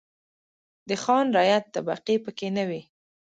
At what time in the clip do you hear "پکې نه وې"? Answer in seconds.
2.23-2.81